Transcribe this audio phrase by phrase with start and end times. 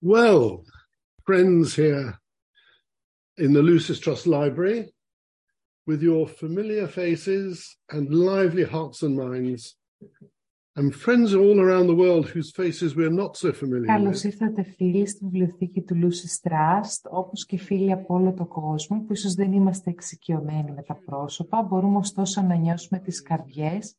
[0.00, 0.64] Well,
[1.26, 2.20] friends here
[3.36, 4.92] in the Lucis Trust Library,
[5.88, 9.74] with your familiar faces and lively hearts and minds,
[10.76, 14.62] and friends all around the world whose faces we're not so familiar Καλώς with, ήρθατε
[14.62, 19.34] φίλοι στη βιβλιοθήκη του Lucis Trust, όπως και φίλοι από όλο τον κόσμο που ίσως
[19.34, 23.96] δεν είμαστε εξοικειωμένοι με τα πρόσωπα, μπορούμε ωστόσο να νιώσουμε τις καρδιές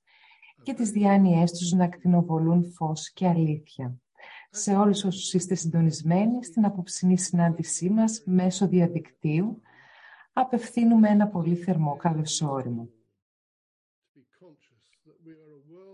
[0.63, 3.99] και τις διάνοιές τους να ακτινοβολούν φως και αλήθεια.
[4.51, 9.61] Σε όλους όσους είστε συντονισμένοι στην απόψινή συνάντησή μας μέσω διαδικτύου,
[10.33, 12.89] απευθύνουμε ένα πολύ θερμό καλωσόριμο.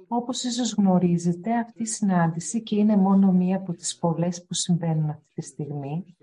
[0.08, 5.10] Όπως ίσως γνωρίζετε, αυτή η συνάντηση και είναι μόνο μία από τις πολλές που συμβαίνουν
[5.10, 6.16] αυτή τη στιγμή,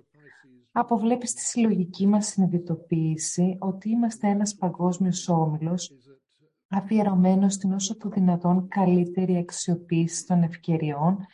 [0.73, 5.93] αποβλέπει στη συλλογική μας συνειδητοποίηση ότι είμαστε ένας παγκόσμιος όμιλος
[6.69, 11.27] αφιερωμένος στην όσο το δυνατόν καλύτερη αξιοποίηση των ευκαιριών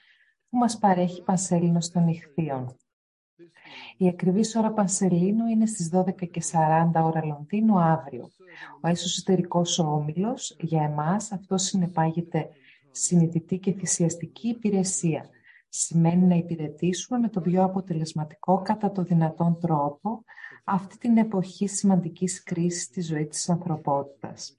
[0.51, 2.77] που μας παρέχει Πανσέλινος των Ιχθείων.
[3.97, 8.31] Η ακριβής ώρα Πανσελίνου είναι στις 12.40 ώρα Λονδίνου αύριο.
[8.81, 12.49] Ο εσωτερικός όμιλος, για εμάς, αυτό συνεπάγεται
[12.91, 15.29] συνειδητή και θυσιαστική υπηρεσία.
[15.69, 20.25] Σημαίνει να υπηρετήσουμε με τον πιο αποτελεσματικό κατά το δυνατόν τρόπο
[20.65, 24.57] αυτή την εποχή σημαντικής κρίσης στη ζωή της ανθρωπότητας.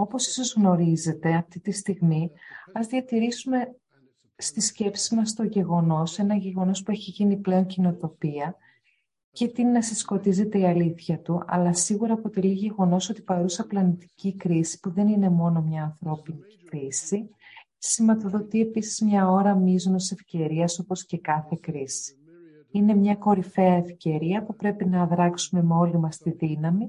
[0.00, 2.30] Όπως ίσως γνωρίζετε, αυτή τη στιγμή
[2.72, 3.76] ας διατηρήσουμε
[4.36, 8.56] στη σκέψη μας το γεγονός, ένα γεγονός που έχει γίνει πλέον κοινοτοπία
[9.32, 14.36] και τι να συσκοτίζεται η αλήθεια του, αλλά σίγουρα αποτελεί γεγονός ότι η παρούσα πλανητική
[14.36, 17.28] κρίση, που δεν είναι μόνο μια ανθρώπινη κρίση,
[17.78, 22.16] σηματοδοτεί επίσης μια ώρα μείζωνος ευκαιρίας όπως και κάθε κρίση.
[22.70, 26.88] Είναι μια κορυφαία ευκαιρία που πρέπει να αδράξουμε με όλη μας τη δύναμη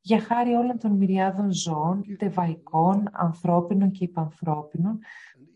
[0.00, 4.98] για χάρη όλων των μυριάδων ζώων, τεβαϊκών, ανθρώπινων και υπανθρώπινων,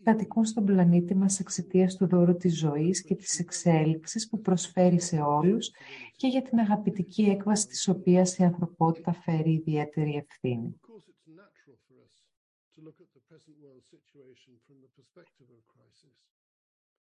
[0.03, 5.21] κατοικούν στον πλανήτη μας εξαιτίας του δώρου της ζωής και της εξέλιξης που προσφέρει σε
[5.21, 5.71] όλους
[6.15, 10.79] και για την αγαπητική έκβαση της οποίας η ανθρωπότητα φέρει ιδιαίτερη ευθύνη.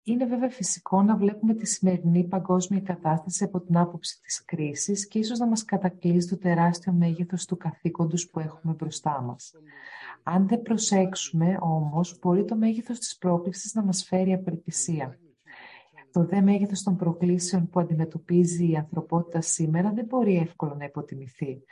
[0.08, 5.18] Είναι βέβαια φυσικό να βλέπουμε τη σημερινή παγκόσμια κατάσταση από την άποψη της κρίσης και
[5.18, 9.54] ίσως να μας κατακλείσει το τεράστιο μέγεθος του καθήκοντος που έχουμε μπροστά μας.
[10.22, 15.18] Αν δεν προσέξουμε όμως, μπορεί το μέγεθος της πρόκλησης να μας φέρει απελπισία.
[16.12, 21.62] Το δε μέγεθος των προκλήσεων που αντιμετωπίζει η ανθρωπότητα σήμερα δεν μπορεί εύκολα να υποτιμηθεί.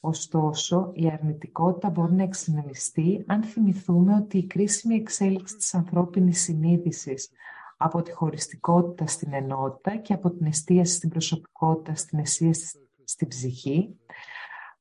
[0.00, 7.30] Ωστόσο, η αρνητικότητα μπορεί να εξυνεμιστεί αν θυμηθούμε ότι η κρίσιμη εξέλιξη της ανθρώπινης συνείδησης
[7.80, 13.96] από τη χωριστικότητα στην ενότητα και από την εστίαση στην προσωπικότητα στην εστίαση στην ψυχή,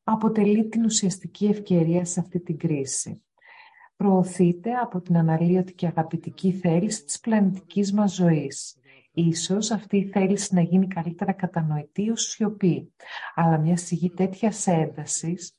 [0.03, 3.21] αποτελεί την ουσιαστική ευκαιρία σε αυτή την κρίση.
[3.95, 8.77] Προωθείται από την αναλύωτη και αγαπητική θέληση της πλανητικής μας ζωής.
[9.11, 12.93] Ίσως αυτή η θέληση να γίνει καλύτερα κατανοητή ως σιωπή,
[13.35, 15.55] αλλά μια σιγή τέτοια έντασης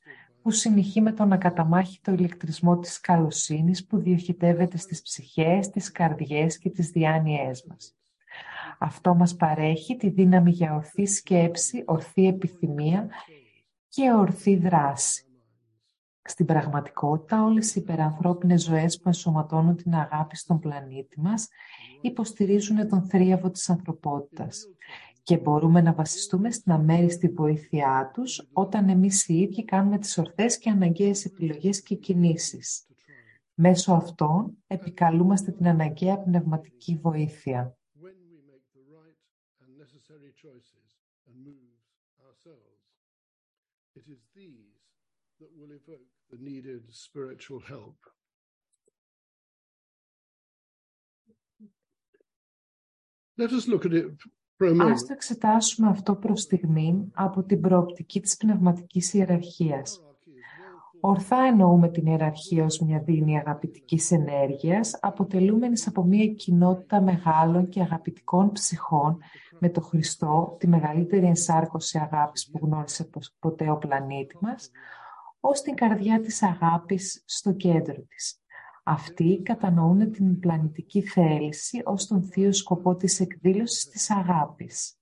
[0.49, 5.91] που συνεχεί με το να καταμάχει το ηλεκτρισμό της καλοσύνης που διοχετεύεται στις ψυχές, τις
[5.91, 7.95] καρδιές και τις διάνοιές μας.
[8.79, 13.09] Αυτό μας παρέχει τη δύναμη για ορθή σκέψη, ορθή επιθυμία
[13.87, 15.23] και ορθή δράση.
[16.21, 21.47] Στην πραγματικότητα, όλες οι υπερανθρώπινες ζωές που ενσωματώνουν την αγάπη στον πλανήτη μας
[22.01, 24.65] υποστηρίζουν τον θρίαβο της ανθρωπότητας
[25.29, 30.57] και μπορούμε να βασιστούμε στην αμέριστη βοήθειά τους όταν εμείς οι ίδιοι κάνουμε τις ορθές
[30.57, 32.87] και αναγκαίες επιλογές και κινήσεις.
[33.53, 37.77] Μέσω αυτών επικαλούμαστε την αναγκαία πνευματική βοήθεια.
[53.37, 54.38] Let us look at it
[54.91, 60.03] Ας το εξετάσουμε αυτό προς στιγμή από την προοπτική της πνευματικής ιεραρχίας.
[60.99, 67.81] Ορθά εννοούμε την ιεραρχία ως μια δίνη αγαπητικής ενέργειας, αποτελούμενης από μια κοινότητα μεγάλων και
[67.81, 69.17] αγαπητικών ψυχών
[69.59, 74.71] με το Χριστό, τη μεγαλύτερη ενσάρκωση αγάπης που γνώρισε ποτέ ο πλανήτη μας,
[75.39, 78.43] ως την καρδιά της αγάπης στο κέντρο της.
[78.91, 84.99] Αυτοί κατανοούν την πλανητική θέληση ως τον θείο σκοπό της εκδήλωσης της αγάπης.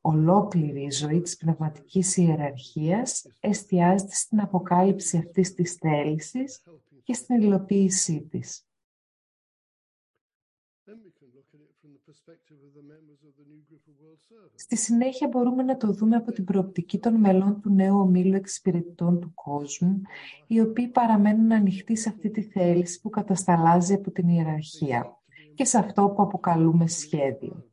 [0.00, 6.62] Ολόκληρη η ζωή της πνευματικής ιεραρχίας εστιάζεται στην αποκάλυψη αυτής της θέλησης
[7.02, 8.66] και στην υλοποίησή της.
[14.54, 19.20] Στη συνέχεια μπορούμε να το δούμε από την προοπτική των μελών του νέου ομίλου εξυπηρετητών
[19.20, 20.02] του κόσμου,
[20.46, 25.20] οι οποίοι παραμένουν ανοιχτοί σε αυτή τη θέληση που κατασταλάζει από την ιεραρχία.
[25.54, 27.64] και σε αυτό που αποκαλούμε σχέδιο.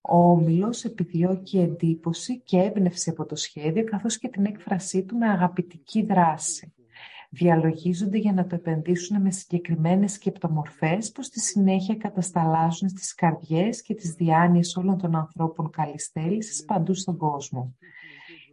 [0.00, 5.28] Ο Όμιλος επιδιώκει εντύπωση και έμπνευση από το σχέδιο καθώς και την έκφρασή του με
[5.28, 6.75] αγαπητική δράση.
[7.30, 13.94] Διαλογίζονται για να το επενδύσουν με συγκεκριμένες σκεπτομορφές που στη συνέχεια κατασταλάζουν στις καρδιές και
[13.94, 17.74] τις διάνοιες όλων των ανθρώπων καλής θέλησης παντού στον κόσμο.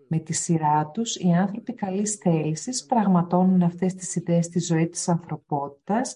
[0.07, 5.09] Με τη σειρά τους, οι άνθρωποι καλής θέλησης πραγματώνουν αυτές τις ιδέες στη ζωή της
[5.09, 6.15] ανθρωπότητας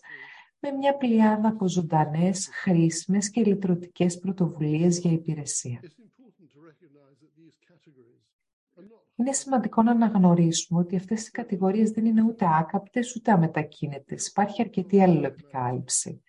[0.59, 5.79] με μια πλειάδα από ζωντανές, χρήσιμες και λυτρωτικές πρωτοβουλίες για υπηρεσία.
[9.15, 14.27] Είναι σημαντικό να αναγνωρίσουμε ότι αυτές οι κατηγορίες δεν είναι ούτε άκαπτες ούτε αμετακίνητες.
[14.27, 16.21] Υπάρχει αρκετή αλληλοεπικάλυψη.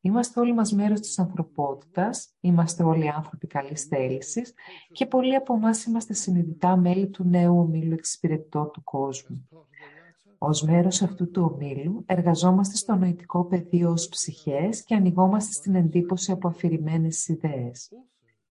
[0.00, 4.54] Είμαστε όλοι μας μέρος της ανθρωπότητας, είμαστε όλοι άνθρωποι καλής θέλησης
[4.92, 9.48] και πολλοί από εμάς είμαστε συνειδητά μέλη του νέου ομίλου εξυπηρετητών του κόσμου.
[10.38, 16.32] Ως μέρος αυτού του ομίλου εργαζόμαστε στο νοητικό πεδίο ως ψυχές και ανοιγόμαστε στην εντύπωση
[16.32, 17.90] από αφηρημένες ιδέες.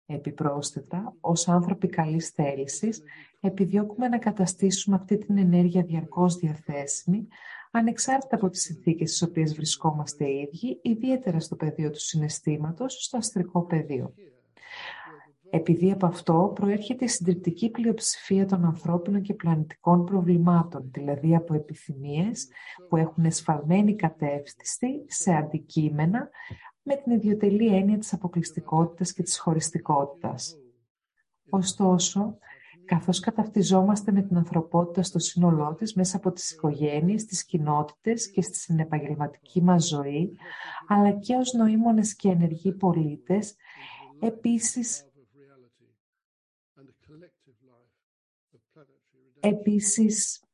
[0.05, 3.01] Επιπρόσθετα, ως άνθρωποι καλής θέλησης,
[3.39, 7.27] επιδιώκουμε να καταστήσουμε αυτή την ενέργεια διαρκώς διαθέσιμη,
[7.71, 13.17] ανεξάρτητα από τις συνθήκες στις οποίες βρισκόμαστε οι ίδιοι, ιδιαίτερα στο πεδίο του συναισθήματος, στο
[13.17, 14.13] αστρικό πεδίο.
[15.49, 22.47] Επειδή από αυτό προέρχεται η συντριπτική πλειοψηφία των ανθρώπινων και πλανητικών προβλημάτων, δηλαδή από επιθυμίες
[22.89, 26.29] που έχουν εσφαλμένη κατεύθυνση σε αντικείμενα
[26.87, 30.57] με την ιδιωτελή έννοια της αποκλειστικότητας και της χωριστικότητας.
[31.49, 32.37] Ωστόσο,
[32.85, 38.41] καθώς καταυτιζόμαστε με την ανθρωπότητα στο σύνολό της μέσα από τις οικογένειες, τις κοινότητες και
[38.41, 40.37] στη συνεπαγγελματική μας ζωή,
[40.87, 43.55] αλλά και ως νοήμονες και ενεργοί πολίτες,
[44.19, 45.09] επίσης
[49.39, 50.44] Επίσης,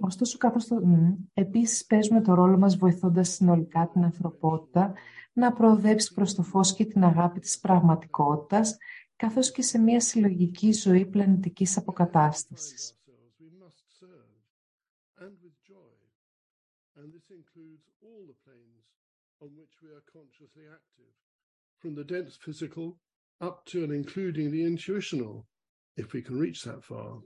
[0.00, 0.82] ωστόσο καθώς το,
[1.34, 4.92] επίσης παίζουμε το ρόλο μας βοηθώντας συνολικά την ανθρωπότητα
[5.32, 8.76] να προοδεύσει προς το φως και την αγάπη της πραγματικότητας,
[9.16, 12.94] καθώς και σε μια συλλογική ζωή πλανητικής αποκατάστασης.
[21.82, 22.86] From the dense physical
[23.40, 25.46] up to and including the intuitional
[25.96, 27.22] if we can reach that far.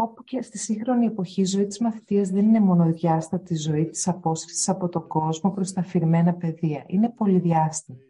[0.00, 4.68] Όπου και στη σύγχρονη εποχή η ζωή της μαθητείας δεν είναι μονοδιάστατη ζωή της απόσυρσης
[4.68, 6.84] από τον κόσμο προς τα αφηρημένα πεδία.
[6.86, 8.00] Είναι πολυδιάστατη.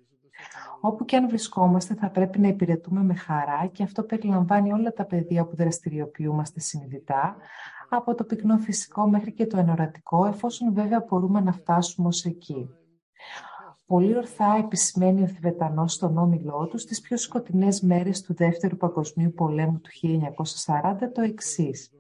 [0.81, 5.05] Όπου και αν βρισκόμαστε θα πρέπει να υπηρετούμε με χαρά και αυτό περιλαμβάνει όλα τα
[5.05, 7.37] πεδία που δραστηριοποιούμαστε συνειδητά,
[7.89, 12.71] από το πυκνό φυσικό μέχρι και το ενορατικό, εφόσον βέβαια μπορούμε να φτάσουμε ως εκεί.
[13.89, 19.33] Πολύ ορθά επισημαίνει ο Θηβετανός στον όμιλό του στις πιο σκοτεινές μέρες του Δεύτερου Παγκοσμίου
[19.33, 21.91] Πολέμου του 1940 το εξής.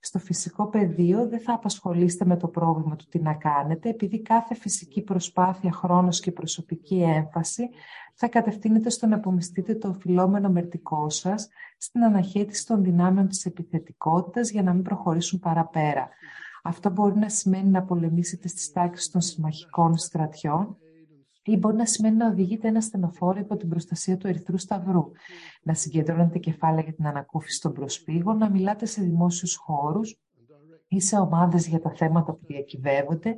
[0.00, 4.54] Στο φυσικό πεδίο δεν θα απασχολείστε με το πρόβλημα του τι να κάνετε, επειδή κάθε
[4.54, 7.68] φυσική προσπάθεια, χρόνος και προσωπική έμφαση
[8.14, 11.48] θα κατευθύνεται στο να απομυστείτε το οφειλόμενο μερτικό σας
[11.78, 16.08] στην αναχέτηση των δυνάμεων της επιθετικότητας για να μην προχωρήσουν παραπέρα.
[16.62, 20.76] Αυτό μπορεί να σημαίνει να πολεμήσετε στις τάξεις των συμμαχικών στρατιών
[21.44, 25.10] ή μπορεί να σημαίνει να οδηγείτε ένα στενοφόρο υπό την προστασία του Ερυθρού Σταυρού,
[25.62, 30.16] να συγκεντρώνετε κεφάλαια για την ανακούφιση των προσφύγων, να μιλάτε σε δημόσιους χώρους
[30.88, 33.36] ή σε ομάδες για τα θέματα που διακυβεύονται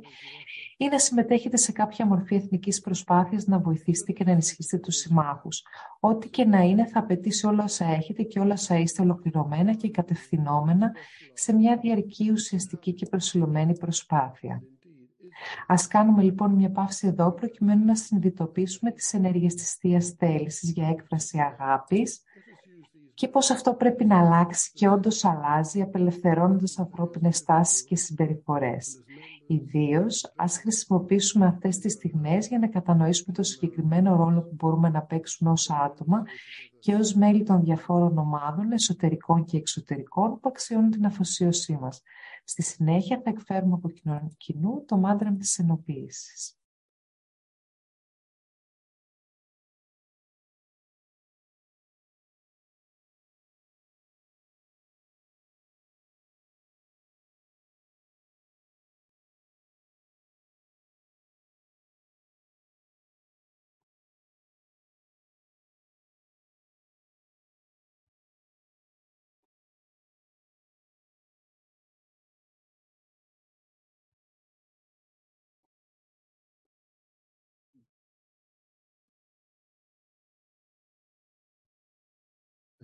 [0.77, 5.63] ή να συμμετέχετε σε κάποια μορφή εθνικής προσπάθειας να βοηθήσετε και να ενισχύσετε τους συμμάχους.
[5.99, 9.89] Ό,τι και να είναι θα απαιτήσει όλα όσα έχετε και όλα όσα είστε ολοκληρωμένα και
[9.89, 10.91] κατευθυνόμενα
[11.33, 14.63] σε μια διαρκή ουσιαστική και προσιλωμένη προσπάθεια.
[15.67, 20.87] Ας κάνουμε λοιπόν μια παύση εδώ προκειμένου να συνειδητοποιήσουμε τις ενέργειες της Θείας Θέλησης για
[20.87, 22.23] έκφραση αγάπης
[23.15, 29.03] και πώς αυτό πρέπει να αλλάξει και όντως αλλάζει απελευθερώνοντας ανθρώπινες τάσεις και συμπεριφορές.
[29.47, 35.01] Ιδίως, ας χρησιμοποιήσουμε αυτές τις στιγμές για να κατανοήσουμε το συγκεκριμένο ρόλο που μπορούμε να
[35.01, 36.23] παίξουμε ως άτομα
[36.79, 42.01] και ως μέλη των διαφόρων ομάδων, εσωτερικών και εξωτερικών, που αξιώνουν την αφοσίωσή μας.
[42.47, 43.89] Στη συνέχεια θα εκφέρουμε από
[44.37, 46.57] κοινού το μάντρα της ενοποίησης.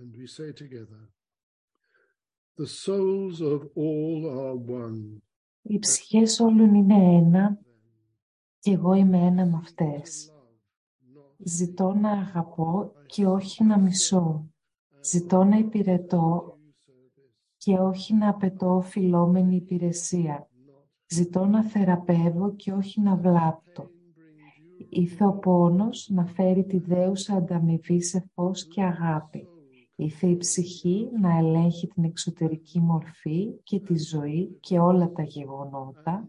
[0.02, 1.02] And we say together,
[2.58, 5.22] the souls of all are one.
[5.62, 7.60] Οι ψυχές όλων είναι ένα
[8.60, 10.32] Και εγώ είμαι ένα με αυτές.
[11.38, 14.50] Ζητώ να αγαπώ και όχι να μισώ.
[15.04, 16.58] Ζητώ να υπηρετώ
[17.58, 20.50] και όχι να απαιτώ φιλόμενη υπηρεσία.
[21.08, 23.90] Ζητώ να θεραπεύω και όχι να βλάπτω.
[24.90, 29.51] Ήθε ο πόνος να φέρει τη δέουσα ανταμοιβή σε φως και αγάπη.
[30.02, 36.28] Ήθε η ψυχή να ελέγχει την εξωτερική μορφή και τη ζωή και όλα τα γεγονότα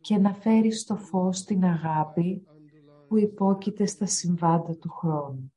[0.00, 2.46] και να φέρει στο φως την αγάπη
[3.08, 5.52] που υπόκειται στα συμβάντα του χρόνου.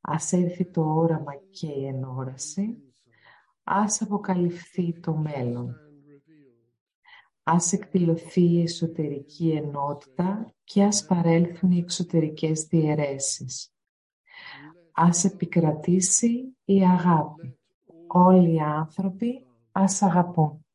[0.00, 2.94] Ας έρθει το όραμα και η ενόραση,
[3.64, 5.76] ας αποκαλυφθεί το μέλλον.
[7.42, 13.73] Ας εκδηλωθεί η εσωτερική ενότητα και ας παρέλθουν οι εξωτερικές διαιρέσεις.
[14.96, 17.58] Ας επικρατήσει η αγάπη.
[18.06, 20.66] Όλοι οι άνθρωποι ας αγαπούν.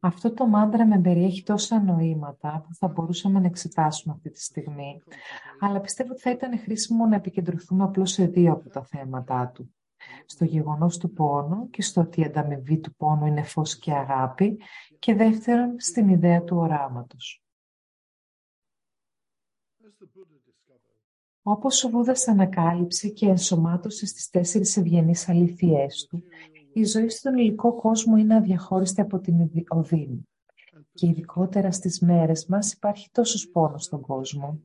[0.00, 5.02] Αυτό το μάντρα με περιέχει τόσα νοήματα που θα μπορούσαμε να εξετάσουμε αυτή τη στιγμή,
[5.60, 9.74] αλλά πιστεύω ότι θα ήταν χρήσιμο να επικεντρωθούμε απλώς σε δύο από τα θέματα του.
[10.26, 14.60] Στο γεγονός του πόνου και στο ότι η ανταμοιβή του πόνου είναι φως και αγάπη
[14.98, 17.42] και δεύτερον στην ιδέα του οράματος.
[21.42, 26.22] Όπως ο Βούδας ανακάλυψε και ενσωμάτωσε στις τέσσερις ευγενείς αλήθειές του,
[26.72, 29.34] η ζωή στον υλικό κόσμο είναι αδιαχώριστη από την
[29.68, 30.28] οδύνη.
[30.92, 34.60] Και ειδικότερα στις μέρες μας υπάρχει τόσος πόνος στον κόσμο.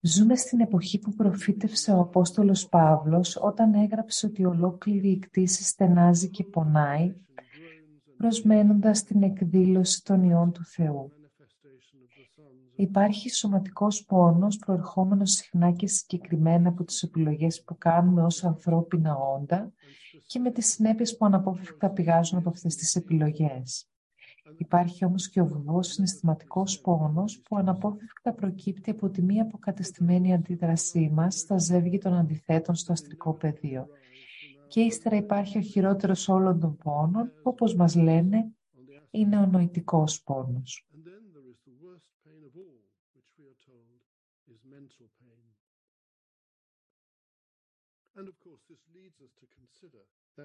[0.00, 6.30] Ζούμε στην εποχή που προφήτευσε ο Απόστολος Παύλος όταν έγραψε ότι ολόκληρη η κτήση στενάζει
[6.30, 7.14] και πονάει,
[8.16, 11.12] προσμένοντας την εκδήλωση των ιών του Θεού.
[12.80, 19.72] Υπάρχει σωματικός πόνος προερχόμενος συχνά και συγκεκριμένα από τις επιλογές που κάνουμε ως ανθρώπινα όντα
[20.26, 23.88] και με τις συνέπειες που αναπόφευκτα πηγάζουν από αυτές τις επιλογές.
[24.56, 31.10] Υπάρχει όμως και ο βουβός συναισθηματικός πόνος που αναπόφευκτα προκύπτει από τη μία αποκατεστημένη αντίδρασή
[31.12, 33.86] μας στα ζεύγη των αντιθέτων στο αστρικό πεδίο.
[34.68, 38.50] Και ύστερα υπάρχει ο χειρότερος όλων των πόνων, που όπως μας λένε
[39.10, 40.89] είναι ο νοητικός πόνος.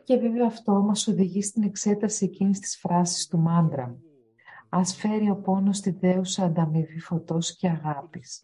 [0.03, 3.99] Και βέβαια αυτό μας οδηγεί στην εξέταση εκείνης της φράσης του μάντρα.
[4.69, 8.43] Ας φέρει ο πόνος τη δέουσα ανταμοιβή φωτός και αγάπης.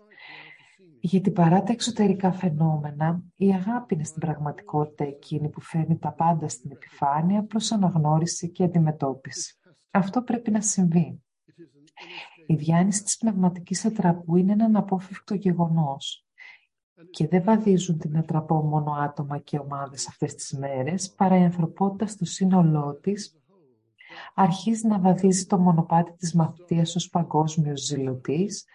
[0.99, 6.47] Γιατί παρά τα εξωτερικά φαινόμενα, η αγάπη είναι στην πραγματικότητα εκείνη που φέρνει τα πάντα
[6.47, 9.59] στην επιφάνεια προς αναγνώριση και αντιμετώπιση.
[9.91, 11.23] Αυτό πρέπει να συμβεί.
[12.51, 16.25] Η διάνυση της πνευματικής ατραπού είναι ένα αναπόφευκτο γεγονός
[17.09, 22.07] και δεν βαδίζουν την ατραπό μόνο άτομα και ομάδες αυτές τις μέρες, παρά η ανθρωπότητα
[22.07, 23.35] στο σύνολό της
[24.33, 28.65] αρχίζει να βαδίζει το μονοπάτι της μαθητείας ως παγκόσμιος ζηλωτής,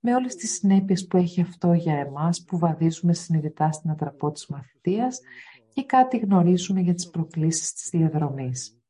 [0.00, 4.46] με όλες τις συνέπειες που έχει αυτό για εμάς που βαδίζουμε συνειδητά στην ατραπό της
[4.46, 5.20] μαθητείας
[5.72, 8.83] και κάτι γνωρίζουμε για τις προκλήσεις της διαδρομής.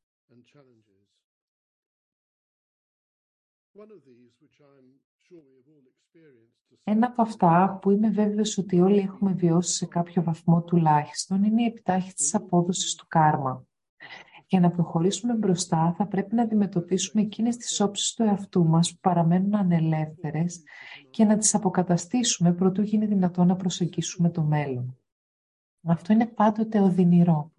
[6.83, 11.61] Ένα από αυτά που είμαι βέβαιος ότι όλοι έχουμε βιώσει σε κάποιο βαθμό τουλάχιστον είναι
[11.61, 13.65] η επιτάχυνση της απόδοσης του κάρμα.
[14.47, 18.99] Για να προχωρήσουμε μπροστά θα πρέπει να αντιμετωπίσουμε εκείνες τις όψεις του εαυτού μας που
[19.01, 20.63] παραμένουν ανελεύθερες
[21.09, 24.99] και να τις αποκαταστήσουμε προτού γίνει δυνατό να προσεγγίσουμε το μέλλον.
[25.87, 27.54] Αυτό είναι πάντοτε οδυνηρό.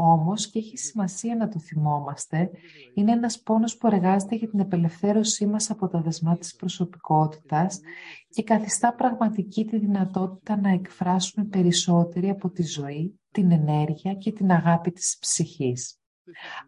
[0.00, 2.50] Όμως, και έχει σημασία να το θυμόμαστε,
[2.94, 7.80] είναι ένας πόνος που εργάζεται για την απελευθέρωσή μας από τα δεσμά της προσωπικότητας
[8.28, 14.50] και καθιστά πραγματική τη δυνατότητα να εκφράσουμε περισσότερη από τη ζωή, την ενέργεια και την
[14.50, 16.00] αγάπη της ψυχής.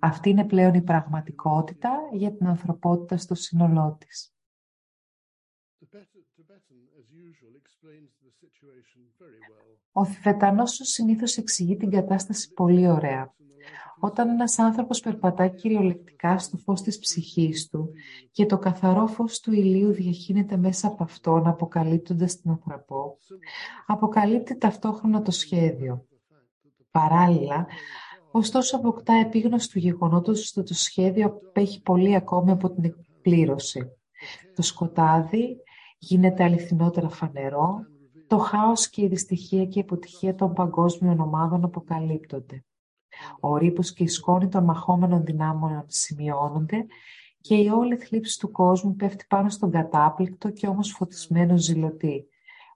[0.00, 4.34] Αυτή είναι πλέον η πραγματικότητα για την ανθρωπότητα στο σύνολό της.
[9.92, 13.34] Ο Θηβετανός συνήθως εξηγεί την κατάσταση πολύ ωραία.
[14.00, 17.92] Όταν ένας άνθρωπος περπατά κυριολεκτικά στο φως της ψυχής του
[18.30, 23.18] και το καθαρό φως του ηλίου διαχύνεται μέσα από αυτόν αποκαλύπτοντας την ανθρωπό,
[23.86, 26.04] αποκαλύπτει ταυτόχρονα το σχέδιο.
[26.90, 27.66] Παράλληλα,
[28.32, 33.80] Ωστόσο αποκτά επίγνωση του γεγονότος ότι το σχέδιο απέχει πολύ ακόμη από την εκπλήρωση.
[34.54, 35.56] Το σκοτάδι
[36.02, 37.78] γίνεται αληθινότερα φανερό,
[38.26, 42.64] το χάος και η δυστυχία και η αποτυχία των παγκόσμιων ομάδων αποκαλύπτονται.
[43.40, 46.86] Ο ρήπος και η σκόνη των μαχόμενων δυνάμεων σημειώνονται
[47.40, 52.24] και η όλη θλίψη του κόσμου πέφτει πάνω στον κατάπληκτο και όμως φωτισμένο ζηλωτή.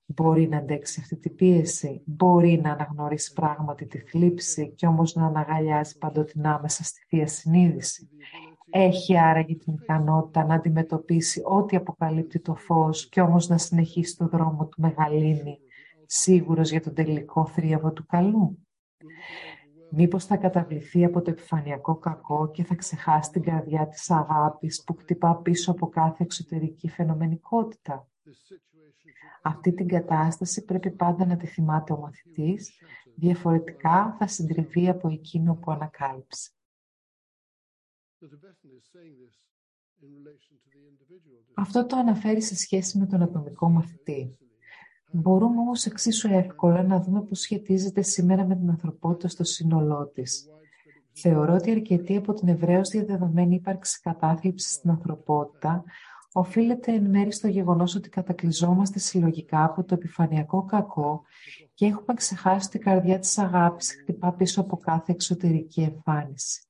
[0.06, 5.26] Μπορεί να αντέξει αυτή την πίεση, μπορεί να αναγνωρίσει πράγματι τη θλίψη και όμως να
[5.26, 8.08] αναγαλιάζει παντοτινά μέσα στη Θεία Συνείδηση.
[8.70, 14.28] Έχει άραγε την ικανότητα να αντιμετωπίσει ό,τι αποκαλύπτει το φως και όμως να συνεχίσει το
[14.28, 15.58] δρόμο του μεγαλύνει,
[16.06, 18.58] σίγουρος για τον τελικό θρίαβο του καλού.
[19.90, 24.96] Μήπως θα καταβληθεί από το επιφανειακό κακό και θα ξεχάσει την καρδιά της αγάπης που
[24.98, 28.08] χτυπά πίσω από κάθε εξωτερική φαινομενικότητα.
[29.42, 32.70] Αυτή την κατάσταση πρέπει πάντα να τη θυμάται ο μαθητής,
[33.14, 36.50] διαφορετικά θα συντριβεί από εκείνο που ανακάλυψε.
[41.54, 44.38] Αυτό το αναφέρει σε σχέση με τον ατομικό μαθητή.
[45.12, 50.48] Μπορούμε όμως εξίσου εύκολα να δούμε πώς σχετίζεται σήμερα με την ανθρωπότητα στο σύνολό της.
[51.12, 55.84] Θεωρώ ότι αρκετή από την ευρέως διαδεδομένη ύπαρξη κατάθλιψης στην ανθρωπότητα
[56.32, 61.22] οφείλεται εν μέρει στο γεγονός ότι κατακλυζόμαστε συλλογικά από το επιφανειακό κακό
[61.74, 66.68] και έχουμε ξεχάσει ότι η καρδιά της αγάπης χτυπά πίσω από κάθε εξωτερική εμφάνιση.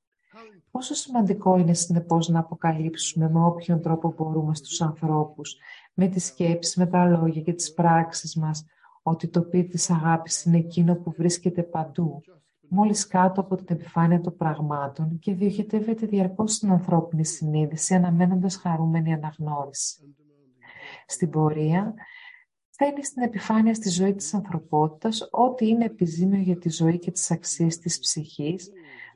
[0.75, 5.57] Πόσο σημαντικό είναι συνεπώς να αποκαλύψουμε με όποιον τρόπο μπορούμε στους ανθρώπους
[5.95, 8.65] με τις σκέψεις, με τα λόγια και τις πράξεις μας,
[9.03, 12.21] ότι το πι της αγάπης είναι εκείνο που βρίσκεται παντού,
[12.69, 19.13] μόλις κάτω από την επιφάνεια των πραγμάτων και διοχετεύεται διαρκώς στην ανθρώπινη συνείδηση, αναμένοντας χαρούμενη
[19.13, 20.17] αναγνώριση.
[21.07, 21.95] Στην πορεία,
[22.71, 27.31] φέρνει στην επιφάνεια στη ζωή της ανθρωπότητας ό,τι είναι επιζήμιο για τη ζωή και τις
[27.31, 28.71] αξίες της ψυχής,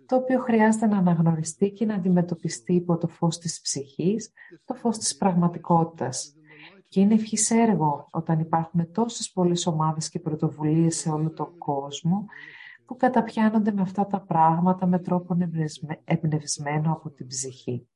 [0.08, 4.32] το οποίο χρειάζεται να αναγνωριστεί και να αντιμετωπιστεί υπό το φως της ψυχής,
[4.64, 6.34] το φως της πραγματικότητας.
[6.88, 12.26] Και είναι ευχής έργο όταν υπάρχουν τόσες πολλές ομάδες και πρωτοβουλίες σε όλο τον κόσμο
[12.86, 15.36] που καταπιάνονται με αυτά τα πράγματα με τρόπο
[16.04, 17.88] εμπνευσμένο από την ψυχή.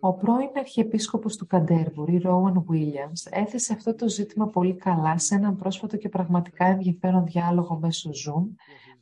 [0.00, 5.56] Ο πρώην Αρχιεπίσκοπος του Καντέρμπουρι, Ρόουαν Βίλιαμς, έθεσε αυτό το ζήτημα πολύ καλά σε έναν
[5.56, 8.44] πρόσφατο και πραγματικά ενδιαφέρον διάλογο μέσω Zoom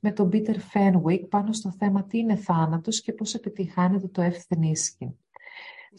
[0.01, 5.19] με τον Πίτερ Φένουικ πάνω στο θέμα τι είναι θάνατος και πώς επιτυχάνεται το εύθυνίσκι.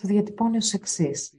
[0.01, 1.33] Το διατυπώνει ως εξής.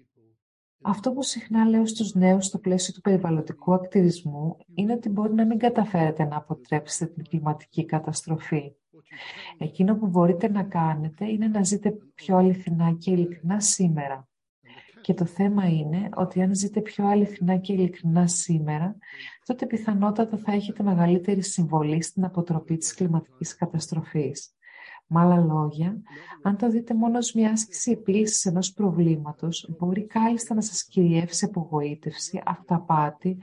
[0.83, 5.47] Αυτό που συχνά λέω στους νέους στο πλαίσιο του περιβαλλοντικού ακτιβισμού είναι ότι μπορεί να
[5.47, 8.73] μην καταφέρετε να αποτρέψετε την κλιματική καταστροφή.
[9.59, 14.29] Εκείνο που μπορείτε να κάνετε είναι να ζείτε πιο αληθινά και ειλικρινά σήμερα.
[15.01, 18.97] Και το θέμα είναι ότι αν ζείτε πιο αληθινά και ειλικρινά σήμερα,
[19.45, 24.51] τότε πιθανότατα θα έχετε μεγαλύτερη συμβολή στην αποτροπή της κλιματικής καταστροφής.
[25.07, 26.01] Με άλλα λόγια,
[26.43, 31.45] αν το δείτε μόνο ως μια άσκηση επίλυσης ενός προβλήματος, μπορεί κάλλιστα να σας κυριεύσει
[31.45, 33.39] απογοήτευση, αυταπάτη,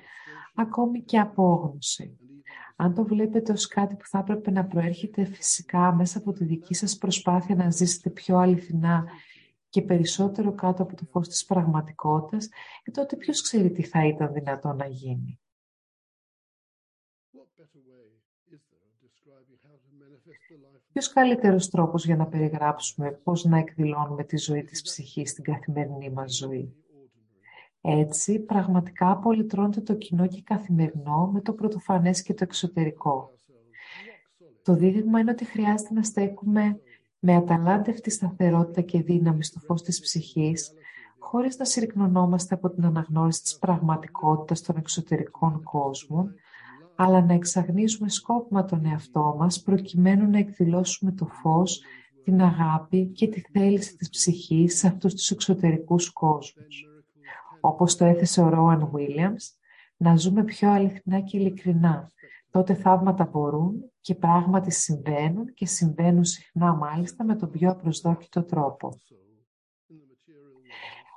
[0.56, 2.18] ακόμη και απόγνωση.
[2.76, 6.74] Αν το βλέπετε ως κάτι που θα έπρεπε να προέρχεται φυσικά μέσα από τη δική
[6.74, 9.06] σας προσπάθεια να ζήσετε πιο αληθινά
[9.70, 12.50] και περισσότερο κάτω από το φως της πραγματικότητας,
[12.84, 15.40] και τότε ποιος ξέρει τι θα ήταν δυνατό να γίνει;
[20.92, 26.10] Ποιος καλύτερος τρόπος για να περιγράψουμε πώς να εκδηλώνουμε τη ζωή της ψυχής στην καθημερινή
[26.10, 26.83] μας ζωή;
[27.86, 33.32] Έτσι, πραγματικά απολυτρώνεται το κοινό και καθημερινό με το πρωτοφανές και το εξωτερικό.
[34.64, 36.80] Το δίδυμο είναι ότι χρειάζεται να στέκουμε
[37.20, 40.72] με αταλάντευτη σταθερότητα και δύναμη στο φως της ψυχής,
[41.20, 46.34] χωρίς να συρρυκνωνόμαστε από την αναγνώριση της πραγματικότητας των εξωτερικών κόσμων,
[46.96, 51.82] αλλά να εξαγνίζουμε σκόπιμα τον εαυτό μας προκειμένου να εκδηλώσουμε το φως,
[52.24, 56.93] την αγάπη και τη θέληση της ψυχής σε αυτούς τους εξωτερικούς κόσμους.
[57.66, 59.52] Όπως το έθεσε ο Ρόαν Βίλιαμς,
[59.98, 62.12] να ζούμε πιο αληθινά και ειλικρινά.
[62.52, 69.00] Τότε θαύματα μπορούν και πράγματι συμβαίνουν και συμβαίνουν συχνά μάλιστα με τον πιο απροσδόκητο τρόπο.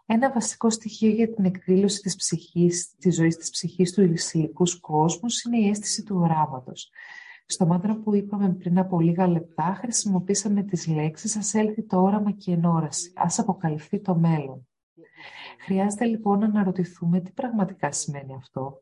[0.06, 5.42] Ένα βασικό στοιχείο για την εκδήλωση της ψυχής, της ζωής της ψυχής του ηλισιακού κόσμους
[5.42, 6.90] είναι η αίσθηση του οράματος.
[7.46, 12.32] Στο μάντρα που είπαμε πριν από λίγα λεπτά χρησιμοποίησαμε τις λέξεις «Ας έλθει το όραμα
[12.32, 14.65] και η ενόραση», «Ας αποκαλυφθεί το μέλλον».
[15.64, 18.80] Χρειάζεται λοιπόν να αναρωτηθούμε τι πραγματικά σημαίνει αυτό.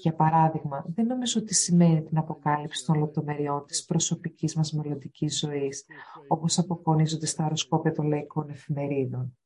[0.00, 5.84] Για παράδειγμα, δεν νομίζω ότι σημαίνει την αποκάλυψη των λεπτομεριών της προσωπικής μας μελλοντικής ζωής,
[6.28, 9.38] όπως αποκονίζονται στα αεροσκόπια των λαϊκών εφημερίδων.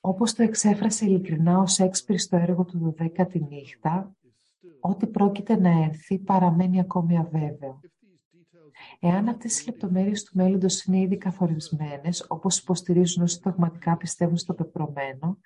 [0.00, 4.16] Όπως το εξέφρασε ειλικρινά ο Σέξπιρ στο έργο του «Δωδέκατη νύχτα»,
[4.80, 7.80] ό,τι πρόκειται να έρθει παραμένει ακόμη αβέβαιο.
[9.00, 14.54] Εάν αυτές οι λεπτομέρειες του μέλλοντος είναι ήδη καθορισμένες, όπως υποστηρίζουν όσοι δογματικά πιστεύουν στο
[14.54, 15.38] πεπρωμένο,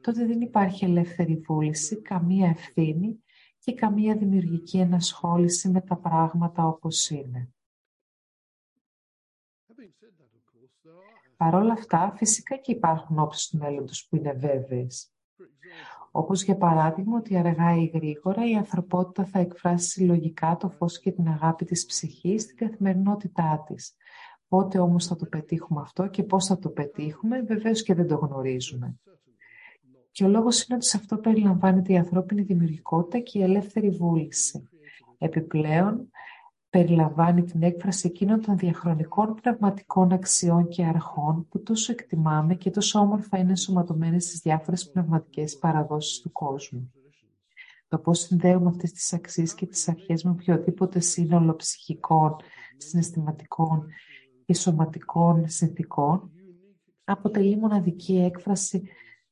[0.00, 3.20] τότε δεν υπάρχει ελεύθερη βούληση, καμία ευθύνη
[3.58, 7.50] και καμία δημιουργική ενασχόληση με τα πράγματα όπως είναι.
[11.36, 15.10] Παρ' όλα αυτά, φυσικά και υπάρχουν όψεις του μέλλοντος που είναι βέβαιες.
[16.18, 21.10] Όπως για παράδειγμα ότι αργά ή γρήγορα η ανθρωπότητα θα εκφράσει συλλογικά το φως και
[21.10, 23.94] την αγάπη της ψυχής στην καθημερινότητά της.
[24.48, 28.14] Πότε όμως θα το πετύχουμε αυτό και πώς θα το πετύχουμε, βεβαίως και δεν το
[28.14, 28.96] γνωρίζουμε.
[30.10, 34.68] Και ο λόγος είναι ότι σε αυτό περιλαμβάνεται η ανθρώπινη δημιουργικότητα και η ελεύθερη βούληση.
[35.18, 36.10] Επιπλέον,
[36.76, 42.98] περιλαμβάνει την έκφραση εκείνων των διαχρονικών πνευματικών αξιών και αρχών που τόσο εκτιμάμε και τόσο
[42.98, 46.92] όμορφα είναι ενσωματωμένες στις διάφορες πνευματικές παραδόσεις του κόσμου.
[47.88, 52.36] Το πώς συνδέουμε αυτές τις αξίες και τις αρχές με οποιοδήποτε σύνολο ψυχικών,
[52.76, 53.86] συναισθηματικών
[54.44, 56.30] και σωματικών συνθήκων
[57.04, 58.82] αποτελεί μοναδική έκφραση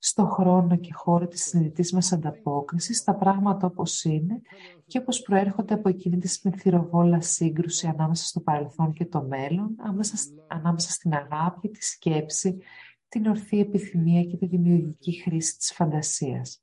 [0.06, 4.40] στο χρόνο και χώρο της συνειδητής μας ανταπόκρισης στα πράγματα όπως είναι
[4.86, 9.76] και όπως προέρχονται από εκείνη τη συμμεθυροβόλα σύγκρουση ανάμεσα στο παρελθόν και το μέλλον,
[10.46, 12.58] ανάμεσα στην αγάπη, τη σκέψη,
[13.08, 16.62] την ορθή επιθυμία και τη δημιουργική χρήση της φαντασίας.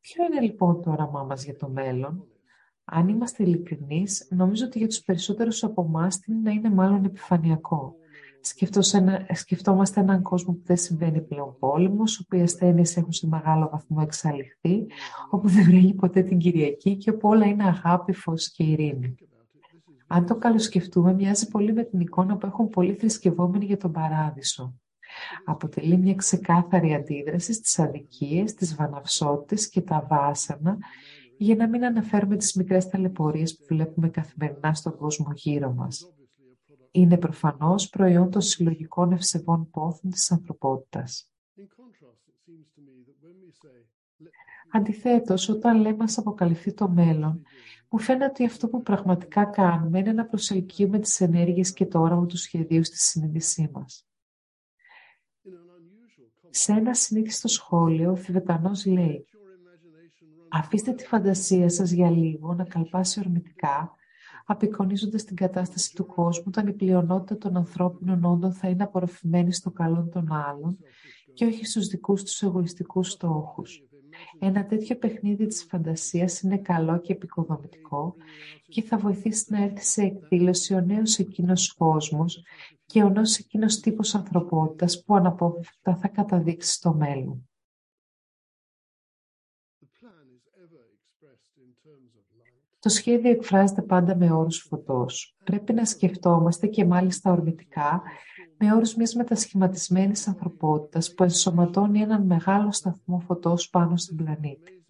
[0.00, 2.28] Ποιο είναι λοιπόν το όραμά μας για το μέλλον;
[2.84, 7.98] Αν είμαστε ειλικρινείς, νομίζω ότι για τους περισσότερους από εμάς να είναι μάλλον επιφανειακό
[9.34, 13.98] σκεφτόμαστε έναν κόσμο που δεν συμβαίνει πλέον πόλεμος, όπου οι ασθένειες έχουν σε μεγάλο βαθμό
[14.00, 14.86] εξαλειφθεί,
[15.30, 19.14] όπου δεν βρέχει ποτέ την Κυριακή και όπου όλα είναι αγάπη, φως και ειρήνη.
[20.06, 24.74] Αν το καλοσκεφτούμε, μοιάζει πολύ με την εικόνα που έχουν πολλοί θρησκευόμενοι για τον παράδεισο.
[25.44, 30.78] Αποτελεί μια ξεκάθαρη αντίδραση στις αδικίες, τις βαναυσότητες και τα βάσανα,
[31.36, 36.14] για να μην αναφέρουμε τις μικρές ταλαιπωρίες που βλέπουμε καθημερινά στον κόσμο γύρω μας
[36.94, 41.30] είναι προφανώς προϊόν των συλλογικών ευσεβών πόθων της ανθρωπότητας.
[44.72, 47.42] Αντιθέτως, όταν λέμε ας αποκαλυφθεί το μέλλον,
[47.88, 52.26] μου φαίνεται ότι αυτό που πραγματικά κάνουμε είναι να προσελκύουμε τις ενέργειες και το όραμα
[52.26, 54.06] του σχεδίου στη συνείδησή μας.
[56.50, 59.26] Σε ένα συνήθιστο σχόλιο, ο Θηβετανός λέει
[60.48, 63.96] «Αφήστε τη φαντασία σας για λίγο να καλπάσει ορμητικά
[64.44, 69.70] απεικονίζοντας την κατάσταση του κόσμου, όταν η πλειονότητα των ανθρώπινων όντων θα είναι απορροφημένη στο
[69.70, 70.78] καλό των άλλων
[71.34, 73.82] και όχι στους δικούς τους εγωιστικούς στόχους.
[74.38, 78.14] Ένα τέτοιο παιχνίδι της φαντασίας είναι καλό και επικοδομητικό
[78.68, 82.42] και θα βοηθήσει να έρθει σε εκδήλωση ο νέος εκείνος κόσμος
[82.86, 87.48] και ο νέος εκείνος τύπος ανθρωπότητας που αναπόφευκτα θα καταδείξει στο μέλλον.
[92.84, 95.36] Το σχέδιο εκφράζεται πάντα με όρους φωτός.
[95.44, 98.02] Πρέπει να σκεφτόμαστε και μάλιστα ορμητικά
[98.58, 104.84] με όρους μιας μετασχηματισμένης ανθρωπότητας που ενσωματώνει έναν μεγάλο σταθμό φωτός πάνω στην πλανήτη.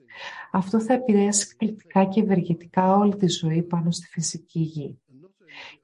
[0.52, 4.98] Αυτό θα επηρεάσει εκπληκτικά και ευεργετικά όλη τη ζωή πάνω στη φυσική γη.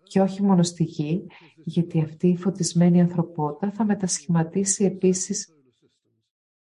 [0.03, 1.27] Και όχι μόνο στη γη,
[1.65, 5.55] γιατί αυτή η φωτισμένη ανθρωπότητα θα μετασχηματίσει επίσης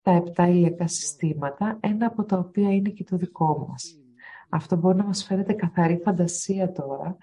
[0.02, 4.00] τα επτά ηλιακά συστήματα, ένα από τα οποία είναι και το δικό μας.
[4.48, 7.16] Αυτό μπορεί να μας φαίνεται καθαρή φαντασία τώρα,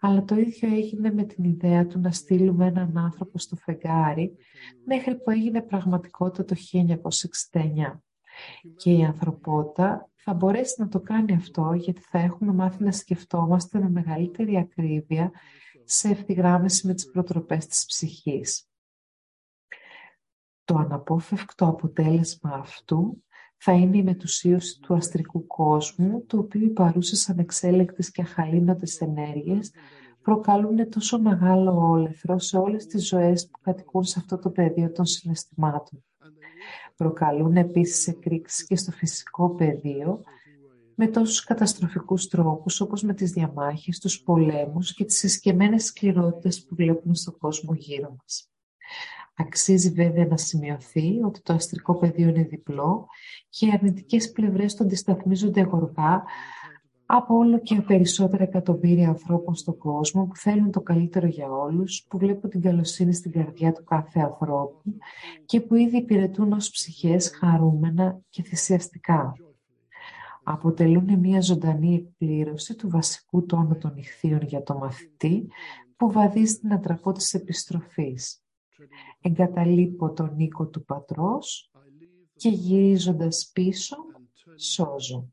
[0.00, 4.36] αλλά το ίδιο έγινε με την ιδέα του να στείλουμε έναν άνθρωπο στο φεγγάρι
[4.84, 6.54] μέχρι που έγινε πραγματικότητα το
[7.52, 8.00] 1969.
[8.76, 13.78] Και η ανθρωπότητα θα μπορέσει να το κάνει αυτό γιατί θα έχουμε μάθει να σκεφτόμαστε
[13.78, 15.30] με μεγαλύτερη ακρίβεια
[15.84, 18.68] σε ευθυγράμμιση με τις προτροπές της ψυχής.
[20.64, 23.24] Το αναπόφευκτο αποτέλεσμα αυτού
[23.62, 29.70] θα είναι η μετουσίωση του αστρικού κόσμου, το οποίο οι παρούσες ανεξέλεκτες και αχαλήνωτες ενέργειες
[30.22, 35.04] προκαλούν τόσο μεγάλο όλεθρο σε όλες τις ζωές που κατοικούν σε αυτό το πεδίο των
[35.04, 36.04] συναισθημάτων.
[36.96, 40.20] Προκαλούν επίσης εκρήξεις και στο φυσικό πεδίο
[40.94, 46.74] με τόσους καταστροφικούς τρόπους όπως με τις διαμάχες, τους πολέμους και τις εσκεμμένες σκληρότητες που
[46.74, 48.49] βλέπουμε στον κόσμο γύρω μας.
[49.40, 53.06] Αξίζει βέβαια να σημειωθεί ότι το αστρικό πεδίο είναι διπλό
[53.48, 56.22] και οι αρνητικές πλευρές του αντισταθμίζονται γοργά
[57.06, 62.18] από όλο και περισσότερα εκατομμύρια ανθρώπων στον κόσμο που θέλουν το καλύτερο για όλους, που
[62.18, 64.98] βλέπουν την καλοσύνη στην καρδιά του κάθε ανθρώπου
[65.44, 69.32] και που ήδη υπηρετούν ως ψυχές χαρούμενα και θυσιαστικά.
[70.42, 75.48] Αποτελούν μια ζωντανή εκπλήρωση του βασικού τόνου των ηχθείων για το μαθητή
[75.96, 78.42] που βαδίζει την ατραπό της επιστροφής.
[79.20, 81.70] Εγκαταλείπω τον οίκο του πατρός
[82.34, 83.96] και γυρίζοντας πίσω
[84.56, 85.32] σώζω.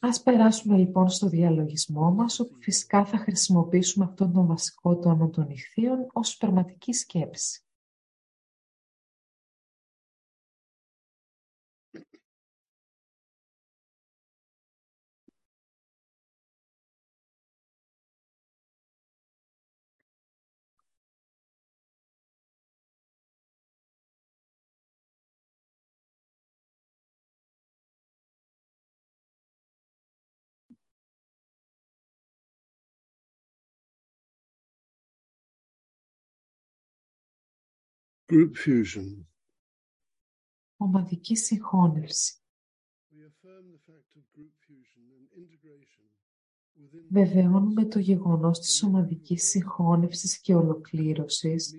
[0.00, 5.48] Ας περάσουμε λοιπόν στο διαλογισμό μας, όπου φυσικά θα χρησιμοποιήσουμε αυτόν τον βασικό τόνο των
[5.48, 7.67] ηχθείων ως σπερματική σκέψη.
[38.32, 39.26] Group fusion.
[40.76, 42.42] Ομαδική συγχώνευση.
[47.10, 51.74] Βεβαιώνουμε το γεγονός της ομαδικής συγχώνευσης και ολοκλήρωσης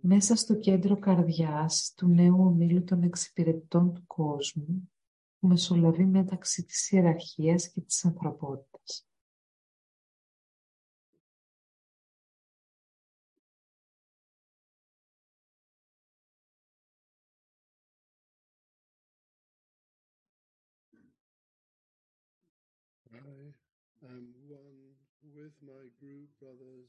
[0.00, 4.92] μέσα στο κέντρο καρδιάς του νέου ομίλου των εξυπηρετών του κόσμου
[5.38, 8.71] που μεσολαβεί μεταξύ της ιεραρχίας και της ανθρωπότητας.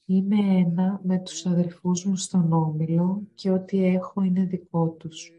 [0.06, 5.32] Είμαι ένα με τους αδερφούς μου στον Όμιλο και ό,τι έχω είναι δικό τους.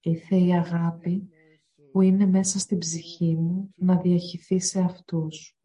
[0.00, 1.28] Ήθε η αγάπη
[1.92, 5.58] που είναι μέσα στην ψυχή μου να διαχυθεί σε αυτούς.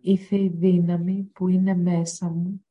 [0.00, 2.64] Ήθε η δύναμη που είναι μέσα μου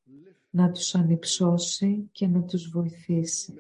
[0.50, 3.54] να τους ανυψώσει και να τους βοηθήσει.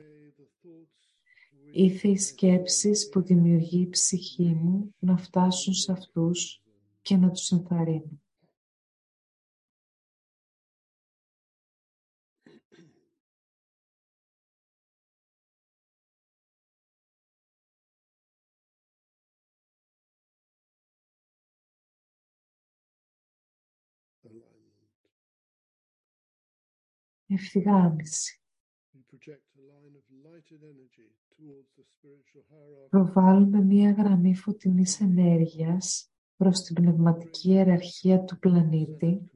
[1.72, 6.59] Ήθε οι σκέψεις που δημιουργεί η ψυχή μου να φτάσουν σε αυτούς
[7.10, 8.22] και να τους ενθαρρύνουν.
[27.28, 28.42] Ευθυγράμμιση.
[32.90, 39.32] Προβάλλουμε μία γραμμή φωτεινής ενέργειας προς την πνευματική ιεραρχία του πλανήτη,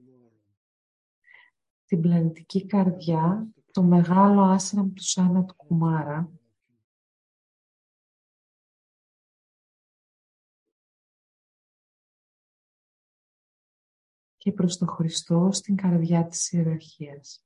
[1.86, 6.32] την πλανητική καρδιά, το μεγάλο άσραμ του Σάνα του Κουμάρα,
[14.38, 17.46] και προς τον Χριστό στην καρδιά της ιεραρχίας.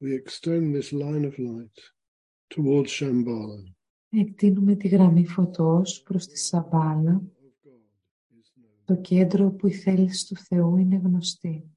[0.00, 1.78] We extend this line of light
[2.48, 3.74] towards Shambhala.
[4.12, 7.22] Εκτείνουμε τη γραμμή φωτός προς τη Σαμπάλα,
[8.84, 11.70] το κέντρο όπου η θέληση του Θεού είναι γνωστή.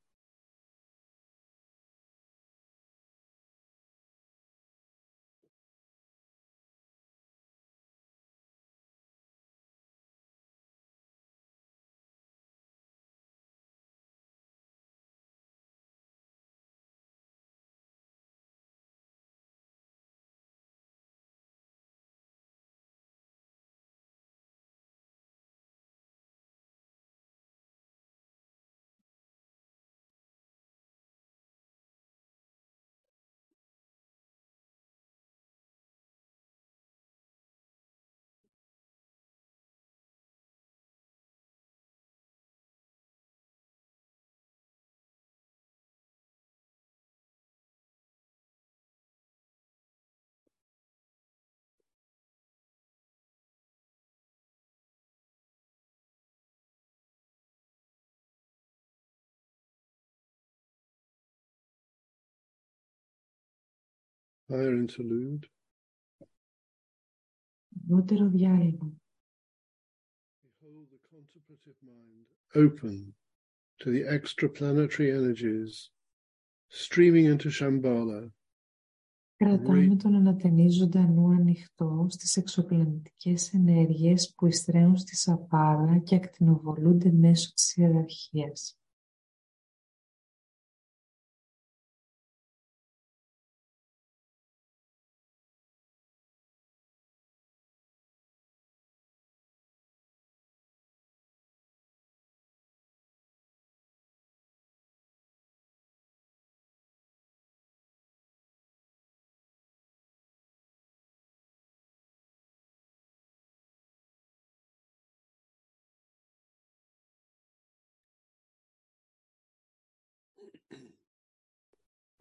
[64.53, 65.47] Higher interlude.
[67.87, 68.93] Δεύτερο διάλειμμα.
[70.61, 73.13] Behold the contemplative mind open
[73.81, 75.89] to the extraplanetary energies
[76.69, 78.31] streaming into Shambhala
[79.35, 87.53] Κρατάμε τον ανατενίζοντα νου ανοιχτό στις εξωπλανητικές ενέργειες που ειστρέφουν στη Σαπάρα και ακτινοβολούνται μέσω
[87.53, 88.77] της ιεραρχίας.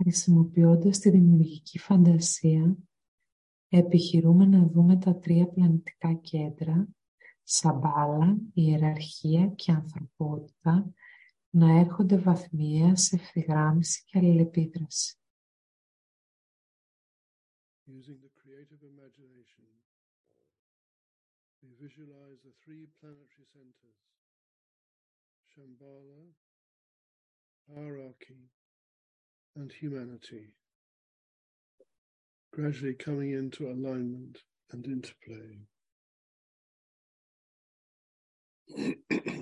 [0.03, 2.77] Χρησιμοποιώντας τη δημιουργική φαντασία,
[3.69, 6.89] επιχειρούμε να δούμε τα τρία πλανητικά κέντρα,
[7.43, 10.93] Σαμπάλα, Ιεραρχία και Ανθρωπότητα,
[11.51, 15.17] να έρχονται βαθμιαία σε ευθυγράμμιση και αλληλεπίδραση.
[17.87, 19.67] using the creative imagination.
[21.63, 24.01] We visualize the three planetary centers
[25.51, 26.23] Shambhala,
[27.69, 28.41] hierarchy,
[29.57, 30.55] and humanity,
[32.53, 34.39] gradually coming into alignment
[34.71, 35.59] and interplay.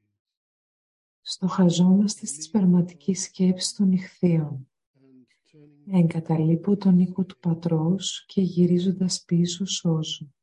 [1.21, 4.69] Στοχαζόμαστε στις πραγματικές σκέψεις των ηχθείων.
[4.93, 10.34] and turning Εγκαταλείπω τον οίκο του πατρός και γυρίζοντας πίσω σώζω.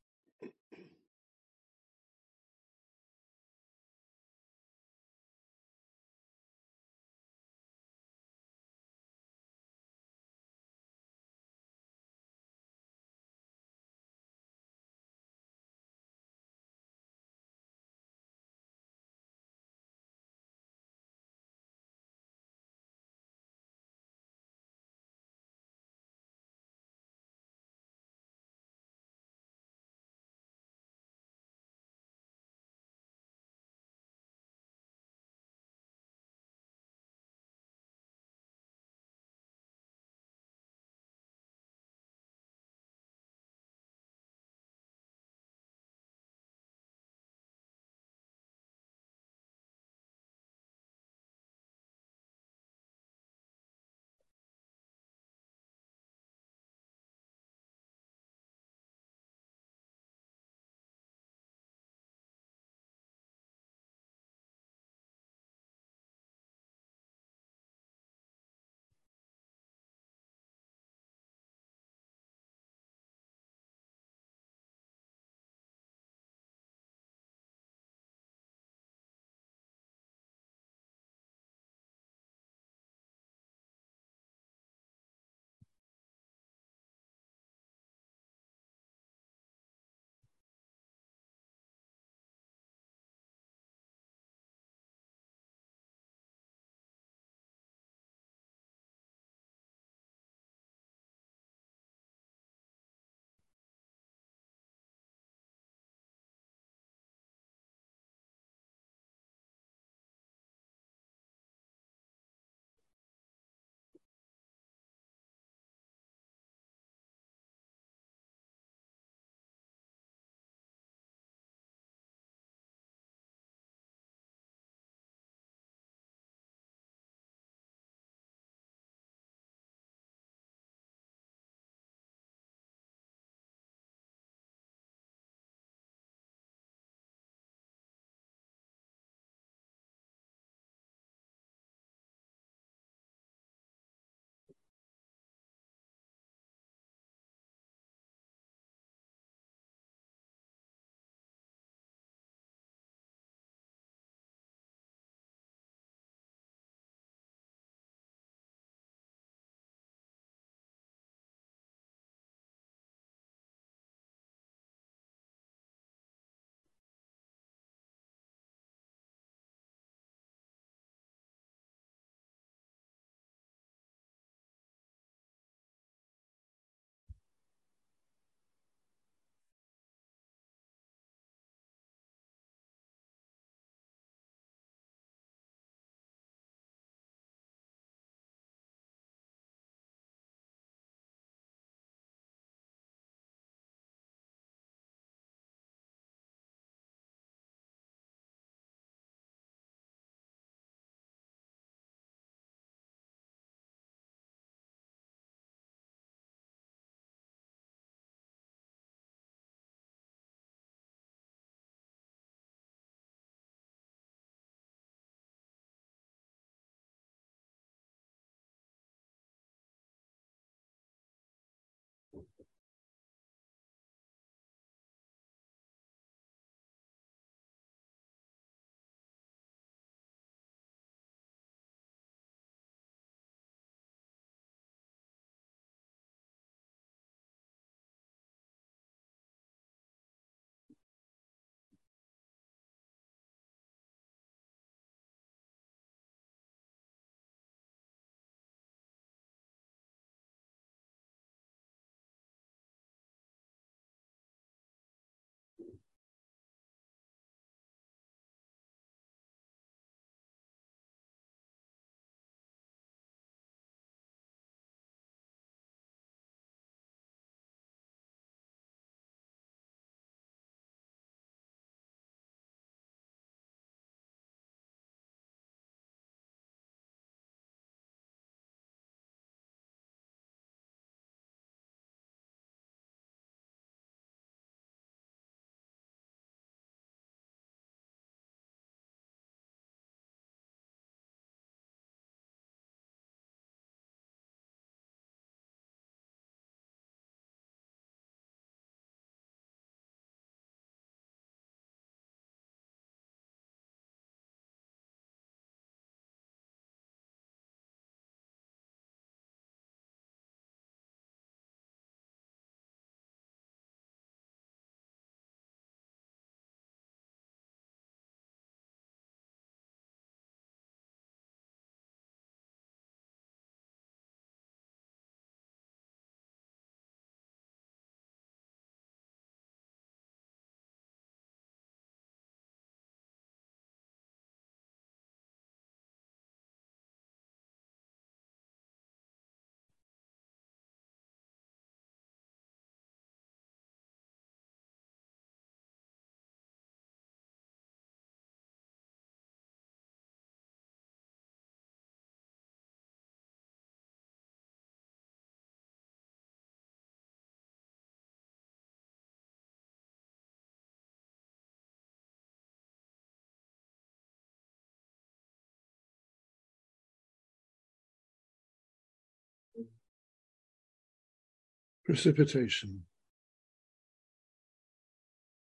[371.92, 372.86] Precipitation.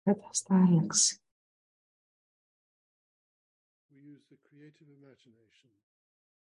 [0.04, 1.22] καταστάλαξη.
[3.91, 5.70] We use the creative imagination.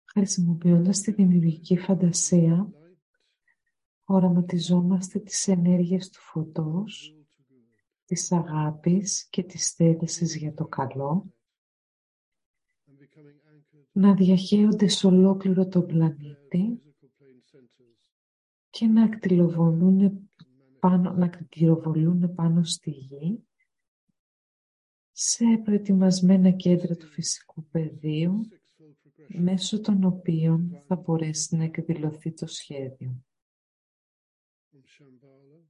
[0.06, 2.98] Χρησιμοποιώντας τη δημιουργική φαντασία, Light,
[4.04, 8.06] οραματιζόμαστε τις ενέργειες του φωτός, will to good.
[8.06, 11.34] της αγάπης και της θέλησης για το καλό,
[12.88, 16.89] And becoming anchored να διαχέονται σε ολόκληρο τον where the πλανήτη physical plane centers
[18.70, 23.44] και να ακτυλοβολούν can manifest πάνω, να ακτυλοβολούν πάνω στη γη
[25.12, 32.32] σε προετοιμασμένα κέντρα του φυσικού πεδίου sixfold progression μέσω των οποίων θα μπορέσει να εκδηλωθεί
[32.32, 33.26] το σχέδιο.
[34.72, 35.64] from Shambhala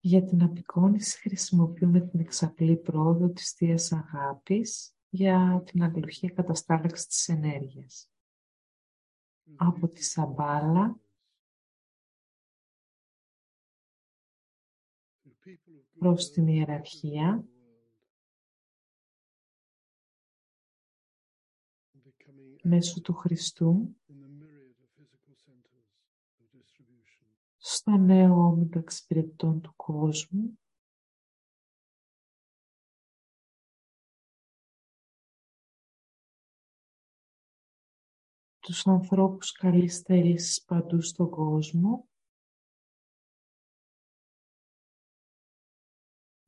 [0.00, 7.28] Για την απεικόνηση χρησιμοποιούμε την εξαπλή πρόοδο της Θείας Αγάπης για την αλληλουχία καταστάλαξη της
[7.28, 8.10] ενέργειας.
[9.44, 11.00] through the Από τη beauty Σαμπάλα
[16.00, 17.90] προς goodwill την to ιεραρχία the world.
[21.94, 25.88] And becoming μέσω του Χριστού in the myriad of physical centers
[26.40, 27.26] of distribution.
[27.56, 30.58] στο νέο όμιλο εξυπηρετών του κόσμου
[38.60, 42.09] τους ανθρώπους καλής θέλησης παντού στον κόσμο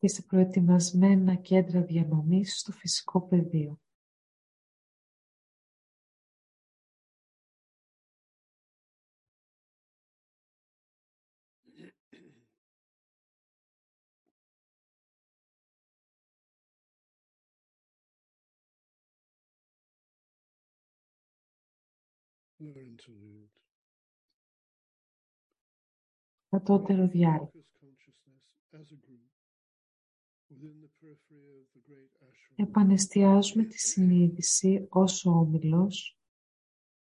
[0.02, 3.80] και σε προετοιμασμένα κέντρα διανομής στο φυσικό πεδίο.
[22.58, 23.50] Lower interlude.
[26.48, 27.71] Κατώτερο διάλειμμα.
[32.54, 36.18] Επανεστιάζουμε τη συνείδηση ως όμιλος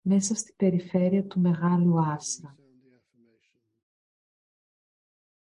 [0.00, 3.60] μέσα στη περιφέρεια του μεγάλου άσρα We sound the affirmation.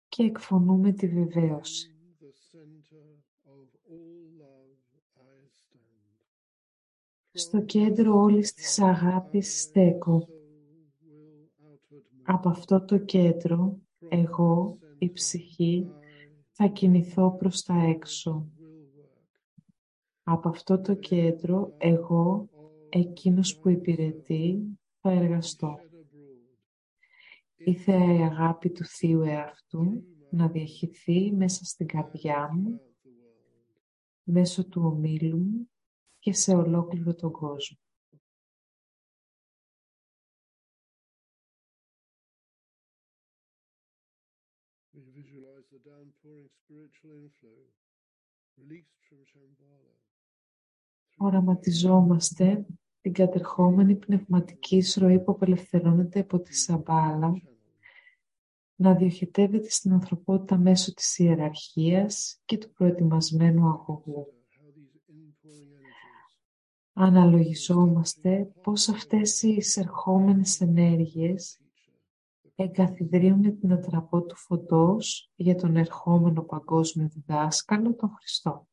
[0.08, 1.94] και εκφωνούμε τη βεβαίωση.
[1.94, 3.06] In the center
[3.44, 4.78] of all love
[5.14, 6.20] I stand.
[7.32, 10.28] Στο κέντρο όλης της αγάπης στέκω.
[12.22, 13.78] Από αυτό το κέντρο,
[14.08, 15.90] εγώ, η ψυχή,
[16.60, 18.48] θα κινηθώ προς τα έξω.
[20.22, 22.48] Από αυτό το κέντρο, εγώ,
[22.88, 25.78] εκείνος που υπηρετεί, θα εργαστώ.
[27.56, 32.80] Ήθελα η αγάπη του Θείου εαυτού να διαχυθεί μέσα στην καρδιά μου,
[34.22, 35.70] μέσω του ομίλου μου
[36.18, 37.78] και σε ολόκληρο τον κόσμο.
[51.16, 52.66] Οραματιζόμαστε
[53.00, 57.42] την κατερχόμενη πνευματική εισρωή που απελευθερώνεται από τη Σαμπάλα
[58.74, 64.26] να διοχετεύεται στην ανθρωπότητα μέσω της ιεραρχίας και του προετοιμασμένου αγωγού.
[64.50, 65.88] How these inpouring energies
[66.92, 71.67] Αναλογιζόμαστε πώς αυτές οι εισερχόμενες ενέργειες teacher,
[72.60, 78.68] εγκαθιδρύουν την ατραπό του φωτός για τον ερχόμενο παγκόσμιο διδάσκαλο, τον Χριστό.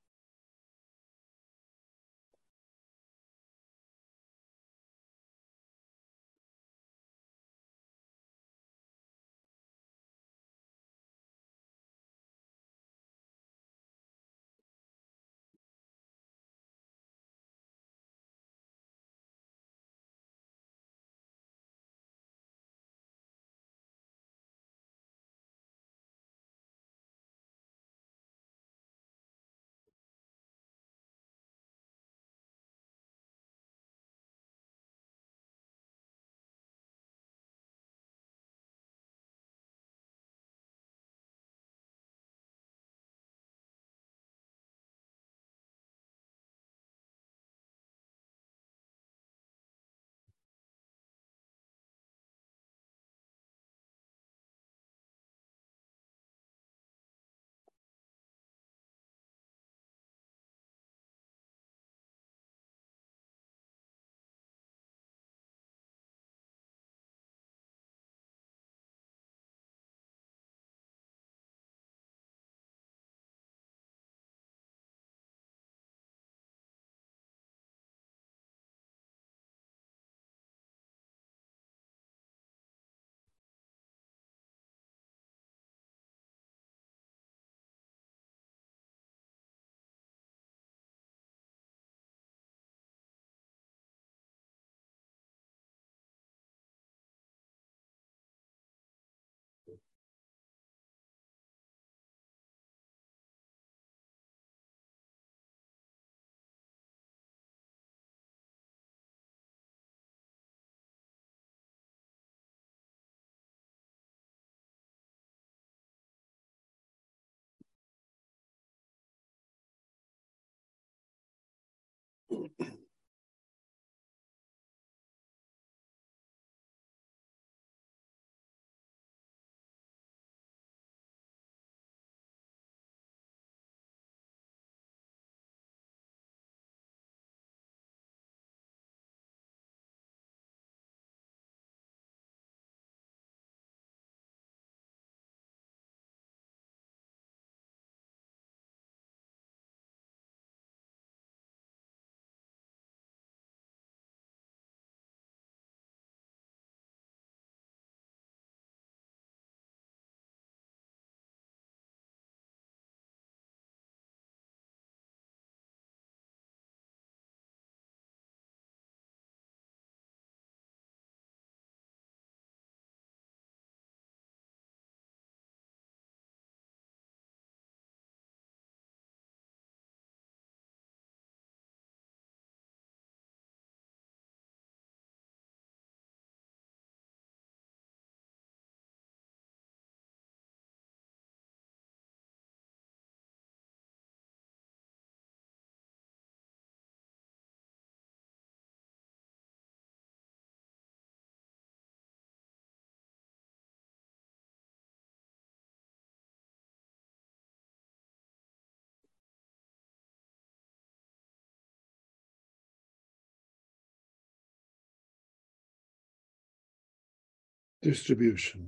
[217.90, 218.62] Distribution.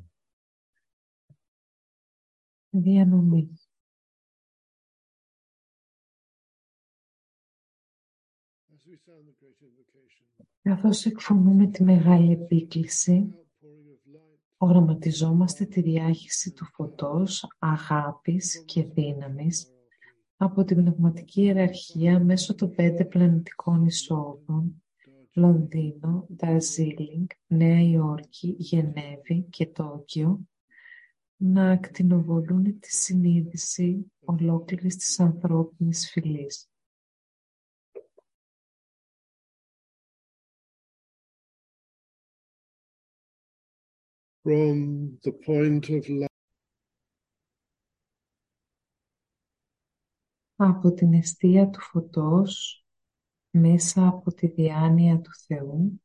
[2.69, 3.49] Διανομή.
[8.73, 10.25] As we sound the great invocation,
[10.61, 18.83] Καθώς εκφωνούμε τη μεγάλη επίκληση, outpouring of light οραματιζόμαστε τη διάχυση του φωτός, αγάπης και
[18.83, 19.71] δύναμης
[20.37, 24.81] από την πνευματική ιεραρχία μέσω των πέντε πλανητικών εισόδων
[25.37, 30.39] Λονδίνο, Νταρζίλινγκ, Νέα Υόρκη, Γενέβη και Τόκιο
[31.35, 36.69] να ακτινοβολούν τη συνείδηση ολόκληρης της ανθρώπινης φυλής.
[44.43, 46.27] from the point of light
[50.55, 52.86] Από την αιστεία του φωτός,
[53.57, 56.01] μέσα από τη διάνοια του Θεού,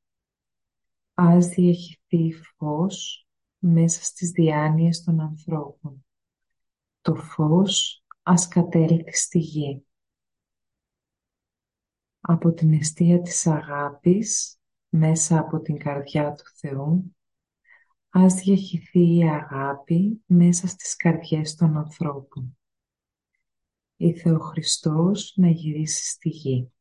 [1.15, 3.27] ας διαχυθεί φως
[3.59, 6.07] μέσα στις διάνοιες των ανθρώπων.
[7.01, 9.85] Το φως ας κατέλθει στη γη.
[12.21, 17.17] Από την αιστεία της αγάπης, μέσα από την καρδιά του Θεού,
[18.09, 22.59] ας διαχυθεί η αγάπη μέσα στις καρδιές των ανθρώπων.
[23.97, 26.73] Ήθε ο Χριστός να γυρίσει στη γη.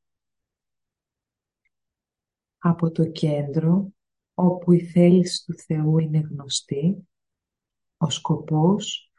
[2.63, 3.93] Από το κέντρο,
[4.33, 7.07] όπου η θέληση του Θεού είναι γνωστή,
[7.97, 9.11] ο σκοπός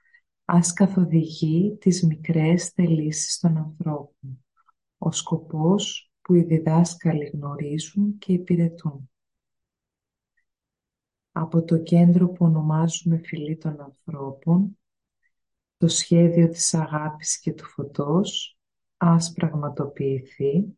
[0.44, 4.44] ας καθοδηγεί τις μικρές θελήσεις των ανθρώπων.
[4.98, 9.10] Ο σκοπός που οι διδάσκαλοι γνωρίζουν και υπηρετούν.
[11.32, 14.78] Από το κέντρο που ονομάζουμε φυλή των ανθρώπων,
[15.76, 18.58] το σχέδιο της αγάπης και του φωτός
[18.96, 20.76] ας πραγματοποιηθεί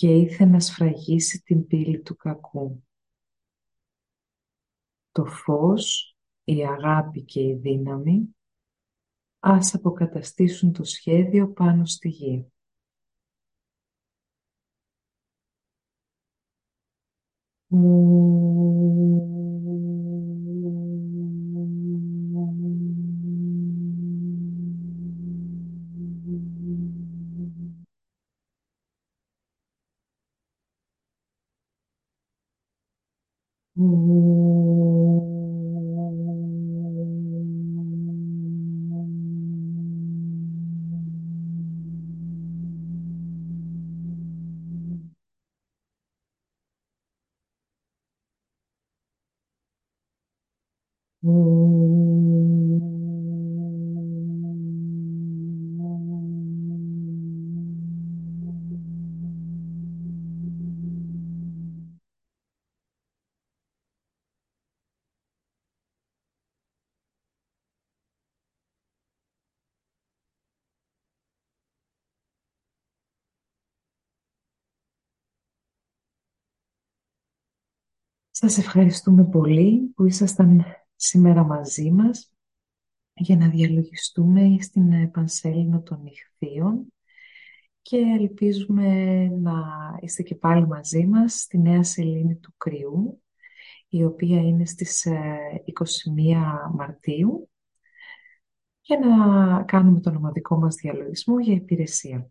[0.00, 2.84] και ήθε να σφραγίσει την πύλη του κακού.
[5.10, 8.36] Το φως, η αγάπη και η δύναμη
[9.38, 12.52] ας αποκαταστήσουν το σχέδιο πάνω στη γη.
[78.42, 80.64] Σας ευχαριστούμε πολύ που ήσασταν
[80.96, 82.34] σήμερα μαζί μας
[83.14, 86.92] για να διαλογιστούμε στην Πανσέλινο των Ιχθείων
[87.82, 89.52] και ελπίζουμε να
[90.00, 93.22] είστε και πάλι μαζί μας στη νέα σελήνη του Κρυού
[93.88, 96.34] η οποία είναι στις 21 ε,
[96.74, 97.50] Μαρτίου
[98.80, 102.30] για να κάνουμε τον ομαδικό μας διαλογισμό για υπηρεσία.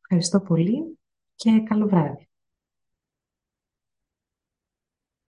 [0.00, 0.98] Ευχαριστώ πολύ
[1.34, 2.31] και καλό βράδυ.